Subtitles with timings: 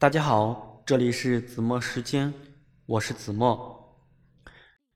[0.00, 2.32] 大家好，这里是子墨时间，
[2.86, 3.98] 我是子墨。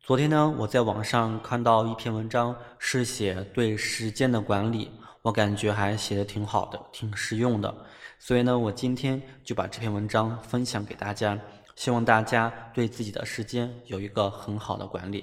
[0.00, 4.90] 昨天呢，我在网上看到一篇文章，是写对时间的管理，
[5.20, 7.84] 我感觉还写的挺好的，挺实用的。
[8.18, 11.38] 所以呢，我今天就把这篇文章分享给大家，
[11.76, 15.22] 希望大家对自己的时间有一个很好的管理。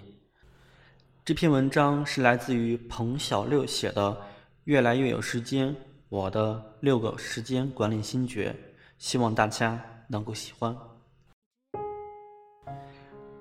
[1.26, 4.12] 这篇文章是来自于彭小六写的
[4.66, 5.76] 《越来越有时间：
[6.08, 8.56] 我的六个时间管理心诀》。
[9.02, 10.78] 希望大家能够喜欢。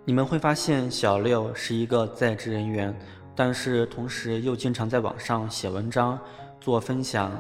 [0.07, 2.99] 你们会发现，小六是一个在职人员，
[3.37, 6.19] 但是同时又经常在网上写文章、
[6.63, 7.31] 做分享、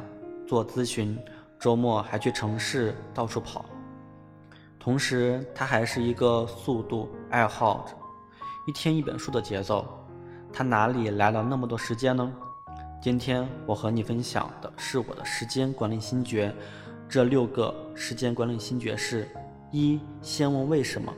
[0.47, 1.19] 做咨询，
[1.59, 3.65] 周末还去城市到处跑。
[4.79, 7.95] 同时，他还是一个速度爱好者，
[8.69, 9.99] 一天一本书的节奏。
[10.53, 12.31] 他哪里来了那么多时间呢？
[13.01, 16.55] 今天我和你分享的是我的时间管理心诀。
[17.11, 19.29] 这六个时间管理心诀是：
[19.73, 21.13] 一、先问为什么；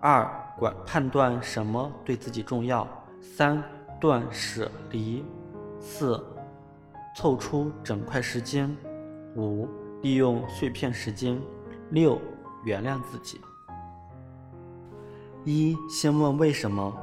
[0.00, 0.26] 二、
[0.58, 2.88] 管判断什么对自己重要；
[3.20, 3.62] 三、
[4.00, 5.22] 断舍离；
[5.78, 6.18] 四、
[7.14, 8.70] 凑出整块时间；
[9.36, 9.68] 五、
[10.00, 11.36] 利用碎片时间；
[11.90, 12.18] 六、
[12.64, 13.38] 原谅自己。
[15.44, 16.96] 一、先问为什么，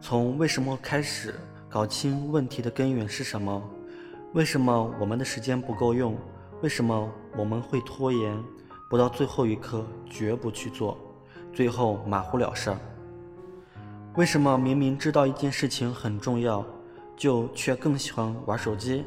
[0.00, 1.34] 从为什么开始，
[1.68, 3.60] 搞清问题的根源是什么？
[4.32, 6.16] 为什么我们的时间不够用？
[6.62, 8.34] 为什么我们会拖延，
[8.88, 10.96] 不到最后一刻绝不去做，
[11.52, 12.78] 最后马虎了事儿？
[14.14, 16.64] 为什么明明知道一件事情很重要，
[17.14, 19.04] 就却更喜欢玩手机？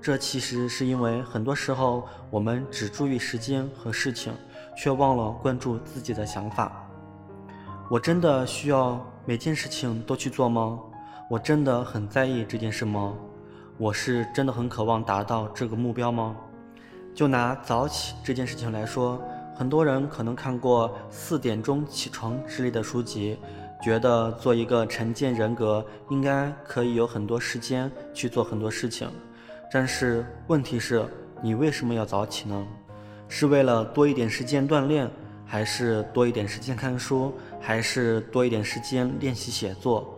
[0.00, 4.32] 这其实是因为很多时候我们只注意时间和事情，
[4.76, 6.88] 却忘了关注自己的想法。
[7.90, 10.78] 我真的需要每件事情都去做吗？
[11.28, 13.12] 我真的很在意这件事吗？
[13.76, 16.36] 我是真的很渴望达到这个目标吗？
[17.12, 19.20] 就拿早起这件事情来说，
[19.52, 23.36] 很多人可能看过四点钟起床之类的书籍，
[23.82, 29.10] 觉得做一个沉淀人格应该可以有很多时间去做很多事情。
[29.72, 31.04] 但是问题是，
[31.42, 32.64] 你为什么要早起呢？
[33.28, 35.10] 是为了多一点时间锻炼，
[35.44, 40.16] 还是多一点时间看书，还是多一点时间练习写作？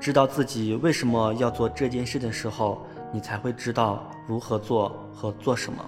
[0.00, 2.84] 知道自己为什么要做这件事的时候。
[3.12, 5.78] 你才会知道如何做和做什么。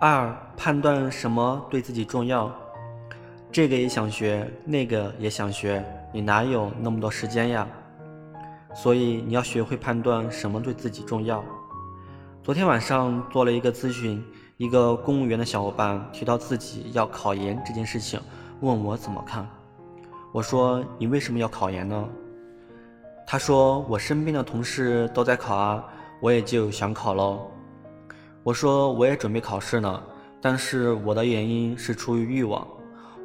[0.00, 2.50] 二、判断什么对自己重要，
[3.50, 7.66] 这个也想学，那个也想学，你哪有那么多时间呀？
[8.74, 11.44] 所以你要学会判断什么对自己重要。
[12.42, 14.24] 昨天晚上做了一个咨询，
[14.56, 18.20] 一个公务员的小伙伴提到自己要考研这件事情，
[18.60, 19.46] 问我怎么看。
[20.32, 22.08] 我说：你为什么要考研呢？
[23.26, 25.84] 他说：“我身边的同事都在考啊，
[26.20, 27.50] 我也就想考喽。”
[28.44, 30.02] 我说：“我也准备考试呢，
[30.40, 32.66] 但是我的原因是出于欲望。”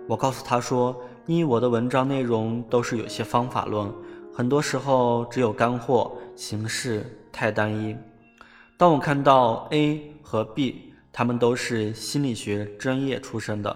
[0.07, 3.91] 我告诉他说：“因为我的文章内容都是有些方法论，
[4.33, 7.95] 很多时候只有干货，形式太单一。
[8.77, 13.75] 当我看到 A 和 B，他们都是心理学专业出身的，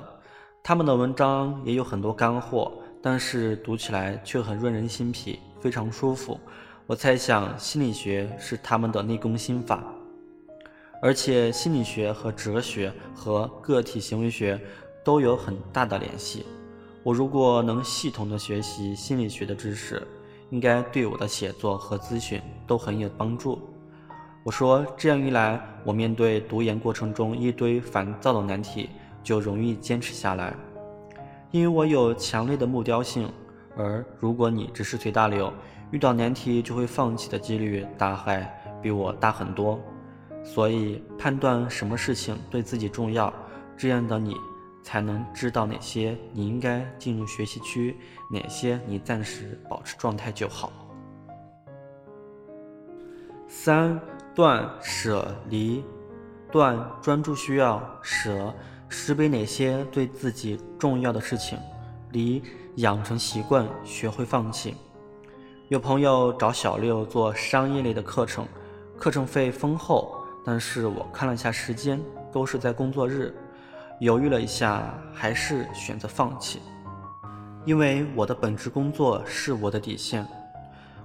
[0.63, 6.39] 他们的文章也有很多干货，但是读起来却很润人心脾。”非常舒服，
[6.87, 9.83] 我猜想心理学是他们的内功心法，
[10.99, 14.59] 而且心理学和哲学和个体行为学
[15.03, 16.47] 都有很大的联系。
[17.03, 20.01] 我如果能系统的学习心理学的知识，
[20.49, 23.59] 应该对我的写作和咨询都很有帮助。
[24.43, 28.89] 我说这样一来，我面对读研过程中一堆烦躁的难题
[29.21, 30.55] 就容易坚持下来，
[31.51, 33.31] 因为我有强烈的目标性。
[33.77, 35.51] 而如果你只是随大流，
[35.91, 39.79] 遇到难题就会放弃的几率大概比我大很多。
[40.43, 43.33] 所以判断什么事情对自己重要，
[43.77, 44.35] 这样的你
[44.83, 47.95] 才能知道哪些你应该进入学习区，
[48.29, 50.71] 哪些你暂时保持状态就好。
[53.47, 53.99] 三
[54.33, 55.83] 断舍离，
[56.51, 58.53] 断专注需要，舍
[58.89, 61.57] 识别哪些对自己重要的事情，
[62.11, 62.43] 离。
[62.77, 64.77] 养成习惯，学会放弃。
[65.67, 68.47] 有朋友找小六做商业类的课程，
[68.97, 70.15] 课程费丰厚，
[70.45, 73.35] 但是我看了一下时间，都是在工作日，
[73.99, 76.61] 犹豫了一下，还是选择放弃。
[77.65, 80.25] 因为我的本职工作是我的底线。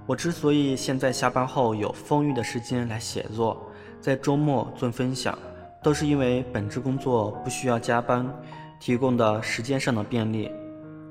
[0.05, 3.66] 我之所以现在下班后有丰裕的时间来写作，
[3.99, 5.37] 在周末做分享，
[5.81, 8.27] 都是因为本职工作不需要加班，
[8.79, 10.51] 提供的时间上的便利。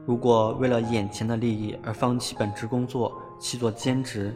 [0.07, 4.35] 如果为了眼前的利益而放弃本职工作去做兼职，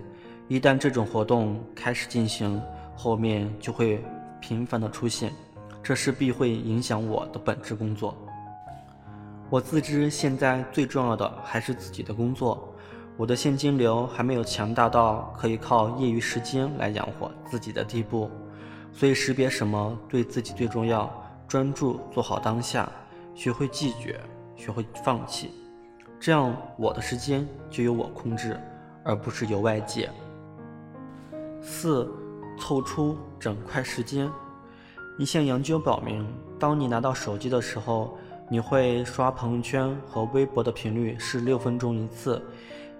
[0.48, 2.60] 一旦这种活动开始进行，
[2.96, 4.04] 后面就会
[4.40, 5.32] 频繁的出现，
[5.82, 8.16] 这势必会影响我的本职工作。
[9.48, 12.69] 我自知现在最重要的还是自己的工作，
[13.20, 18.30] 我的现金流还没有强大到可以靠业余时间来养活自己的地步，
[18.94, 21.12] 所以识别什么对自己最重要，
[21.46, 22.90] 专注做好当下，
[23.34, 24.18] 学会拒绝，
[24.56, 25.50] 学会放弃，
[26.18, 28.58] 这样我的时间就由我控制，
[29.04, 30.08] 而不是由外界。
[31.60, 32.10] 四，
[32.58, 34.30] 凑出整块时间。
[35.18, 36.26] 一项研究表明，
[36.58, 38.16] 当你拿到手机的时候，
[38.48, 42.42] 你会刷朋友圈和微博的频率是六分钟一次，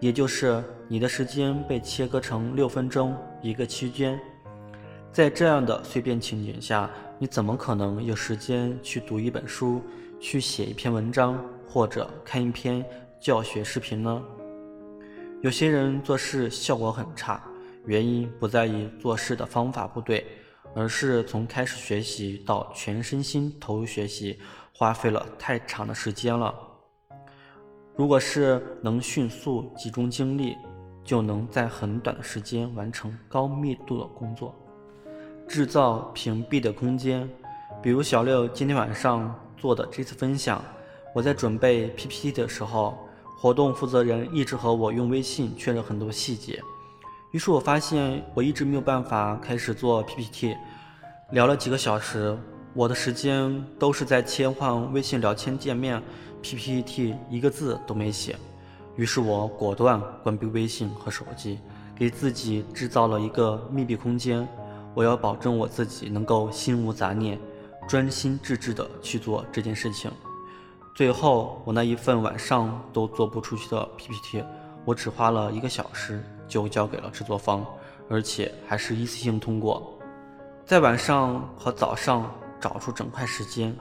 [0.00, 4.18] 也就是你的时间被切割成六分钟一个区间。
[5.12, 9.82] 在这样的碎片情景下，你怎么可能有时间去读一本书、
[10.18, 11.38] 去写一篇文章
[11.68, 12.84] 或者看一篇
[13.20, 14.22] 教学视频呢？
[15.42, 17.42] 有些人做事效果很差，
[17.86, 20.26] 原因不在于做事的方法不对，
[20.74, 24.38] 而是从开始学习到全身心投入学习。
[24.72, 26.54] 花费了太长的时间了。
[27.96, 30.56] 如果是能迅速集中精力，
[31.04, 34.54] 就能在很短的时间完成高密度的工作，
[35.46, 37.28] 制造屏蔽的空间。
[37.82, 40.62] 比如小六今天晚上做的这次分享，
[41.14, 42.98] 我在准备 PPT 的时候，
[43.38, 46.62] 活动负责人一直和我用微信确认很多细节，
[47.32, 50.56] 于是我发现我一直没有办法开始做 PPT，
[51.32, 52.38] 聊了几个小时。
[52.72, 56.00] 我的时间都是在切换微信聊天界面
[56.40, 58.36] ，PPT 一个字都没写。
[58.94, 61.58] 于是我果断关闭微信和手机，
[61.96, 64.46] 给自己制造了一个密闭空间。
[64.94, 67.40] 我要保证我自己能够心无杂念，
[67.88, 70.08] 专心致志地去做这件事情。
[70.94, 74.44] 最后，我那一份晚上都做不出去的 PPT，
[74.84, 77.66] 我只花了一个小时就交给了制作方，
[78.08, 79.98] 而且还是一次性通过。
[80.64, 82.32] 在晚上和早上。
[82.60, 83.74] 找出整块时间，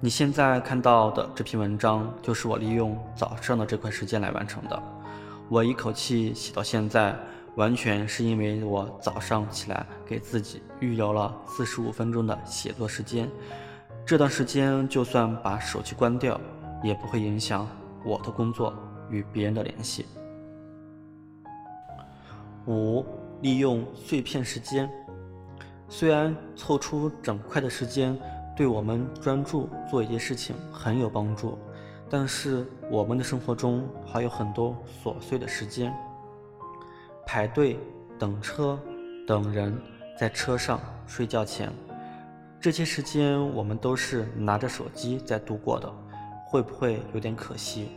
[0.00, 4.82] 你现在看到的这篇文章就是我利用早上的这块时间来完成的。
[5.48, 7.14] 我一口气写到现在，
[7.54, 13.28] 完全是因为我早上起来给自己预留了四十五分钟的写作时间。
[14.04, 16.40] 这段时间就算把手机关掉，
[16.82, 17.68] 也不会影响
[18.04, 18.74] 我的工作
[19.10, 20.06] 与别人的联系。
[22.66, 23.04] 五，
[23.42, 24.90] 利用碎片时间。
[25.94, 28.18] 虽然凑出整块的时间
[28.56, 31.58] 对我们专注做一件事情很有帮助，
[32.08, 34.74] 但是我们的生活中还有很多
[35.04, 35.92] 琐碎的时间，
[37.26, 37.78] 排队、
[38.18, 38.80] 等车、
[39.26, 39.78] 等人、
[40.18, 41.70] 在车上、睡觉前，
[42.58, 45.92] 这些时间我们都是拿着手机在度过的，
[46.46, 47.90] 会不会有点可惜？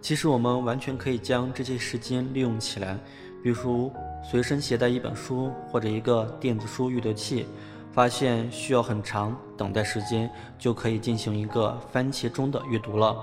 [0.00, 2.98] 其实我们完全可以将这些时间利用起来，
[3.42, 3.92] 比如。
[4.22, 7.46] 随身携带一本书或者一个电子书阅读器，
[7.92, 13.16] 发现需要很长等待时间，就可以进行一个番茄钟的阅读了。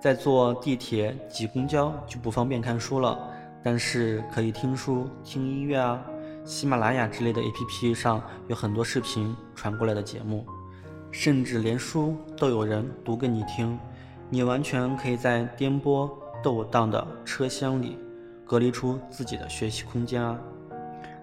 [0.00, 3.18] 在坐地铁挤公交就不方便看书了，
[3.62, 6.00] 但是可以听书、听音乐啊。
[6.44, 10.44] 喜马拉雅之类的 APP 上有很多视频传过来的节目，
[11.12, 13.78] 甚至连书都有人读给你听，
[14.28, 16.10] 你完全可以在颠簸
[16.42, 17.96] 斗荡的车厢里。
[18.52, 20.38] 隔离出自己的学习空间啊！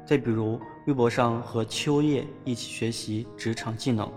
[0.04, 4.12] 再比如，微博上和秋叶一起学习职场技能，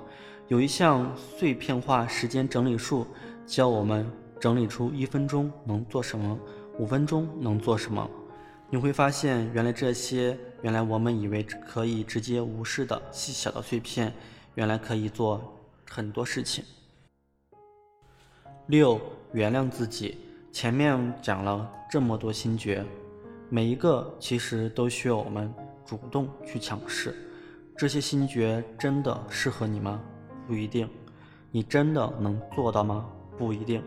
[0.49, 3.06] 有一项碎片化时间整理术，
[3.44, 4.10] 教我们
[4.41, 6.39] 整理出一分钟能做什么，
[6.79, 8.08] 五分钟能做什么。
[8.70, 14.10] 你会发现，原来这些原来我们以为可以直接无视的细小的碎片，
[14.55, 15.55] 原来可以做
[15.86, 16.65] 很多事情。
[18.69, 18.98] 六，
[19.34, 20.17] 原谅自己。
[20.51, 22.82] 前面讲了这么多心诀。
[23.55, 25.53] 每一个其实都需要我们
[25.85, 27.15] 主动去尝试。
[27.77, 30.01] 这些心诀真的适合你吗？
[30.47, 30.89] 不一定。
[31.51, 33.06] 你真的能做到吗？
[33.37, 33.82] 不一定。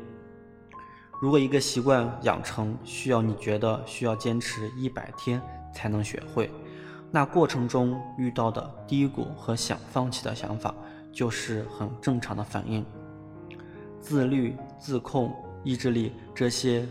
[1.20, 5.42] 如果一个习惯养成需要你觉得需要坚持一百天
[5.74, 6.52] 才能学会，
[7.10, 10.76] 那过程中遇到的低谷和想放弃的想法
[11.12, 12.86] 就是很正常的反应。
[14.00, 16.88] 自律、自控、意志力这些。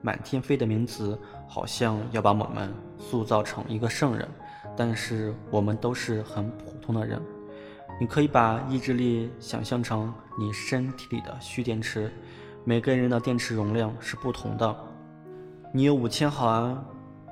[0.00, 4.28] 满天飞的名词，好像要把我们塑造成一个圣人，
[4.76, 7.20] 但是我们都是很普通的人。
[8.00, 12.12] 你可以把意志力想象成你身体里的蓄电池，
[12.64, 14.76] 每个人的电池容量是不同的。
[15.72, 16.84] 你有五千毫安，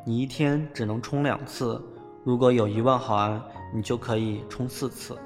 [0.07, 1.81] 你一天只能充两次；
[2.25, 3.43] 如果有一万毫安，
[3.75, 5.19] 你就可以充四次。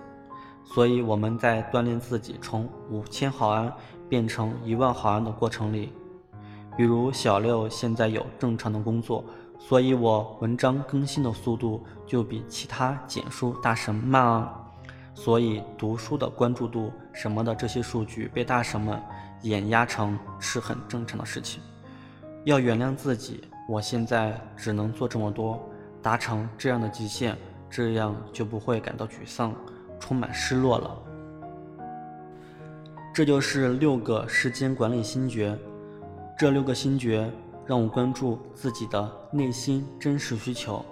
[0.65, 3.73] 所以我们在锻炼自己从五千毫安
[4.09, 5.93] 变成一万毫安的过程里。
[6.77, 9.25] 比如小六现在有正常的工作，
[9.59, 14.63] 所以我文章更新的速度就比其他简书大神慢啊。
[15.15, 19.01] 所以读书的关注度什么的这些数据被大神们
[19.41, 21.63] 碾压成是很正常的事情。
[22.45, 25.59] 要原谅自己，我现在只能做这么多，
[26.03, 27.35] 达成这样的极限，
[27.71, 29.55] 这样就不会感到沮丧，
[29.99, 31.03] 充满失落了。
[33.15, 35.59] 这就是六个时间管理心诀。
[36.39, 37.31] 这六个心诀
[37.65, 40.85] 让我关注自己的内心真实需求，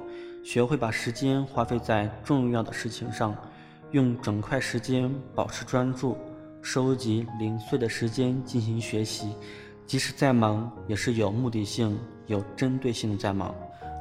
[0.42, 3.36] 学会把时间花费在重要的事情上，
[3.90, 6.16] 用整块时间保持专注，
[6.62, 9.36] 收集零碎的时间进行学习，
[9.84, 11.94] 即使再忙也是有目的性、
[12.26, 13.54] 有针对性的在忙。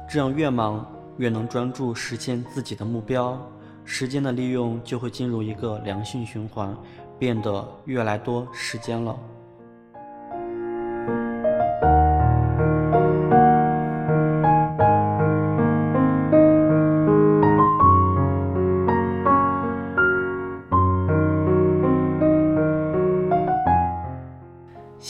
[0.08, 3.38] 这样越忙越能专注实现自己的目标，
[3.84, 6.74] 时间的利用就会进入一个良性循环。
[7.16, 9.16] 变得越来多时间了。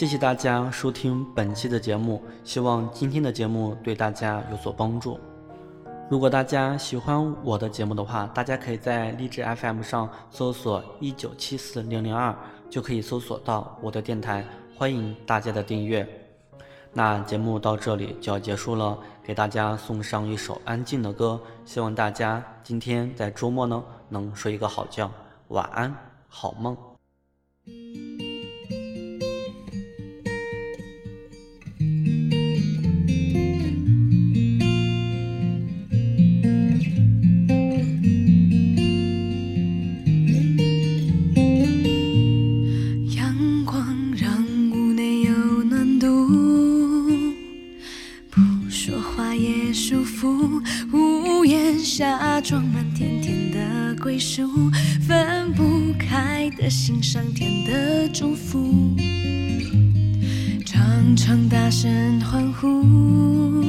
[0.04, 5.18] 谢谢大家收听本期的节目，希望今天的节目对大家有所帮助。
[6.10, 12.36] 如果大家喜欢我的节目的话，大家可以在荔枝 FM 上搜索一九七四零零二，
[12.68, 14.44] 就可以搜索到我的电台。
[14.76, 16.06] 欢迎大家的订阅。
[16.92, 25.10] 那节目到这里就要结束了，给大家送上一首安静的歌，希望大家今天在周末呢能睡一个好觉，
[25.48, 25.96] 晚安，
[26.28, 26.76] 好梦。
[51.96, 54.42] 下装满甜甜的归属，
[55.06, 58.96] 分不开的心，上天的祝福。
[60.66, 63.64] 常常大声欢呼，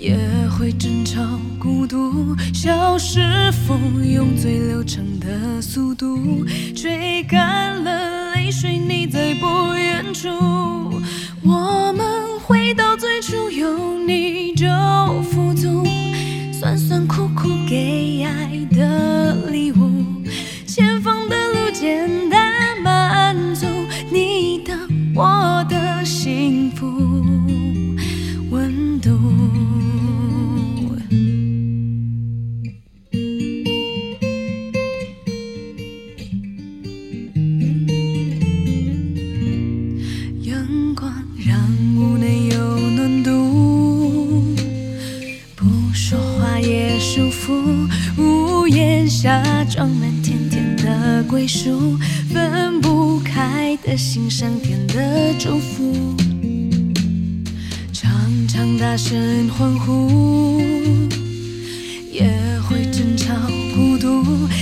[0.00, 0.16] 也
[0.56, 1.20] 会争吵
[1.58, 2.34] 孤独。
[2.54, 3.20] 小时
[3.68, 7.71] 风用最流畅的速度，追赶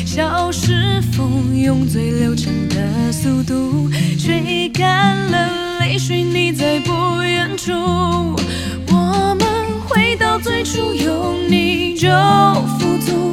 [0.05, 7.73] 小时风用最流畅的速度，吹干了泪水，你在不远处。
[8.93, 9.51] 我们。
[9.93, 12.09] 回到最初，有你就
[12.79, 13.30] 富足，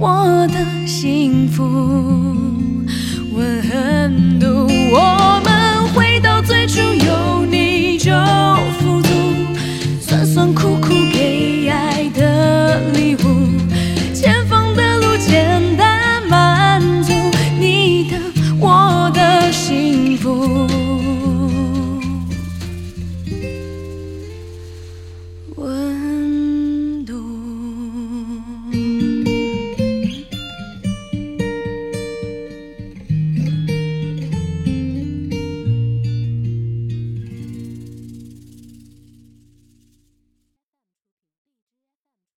[0.00, 2.39] 我的幸福。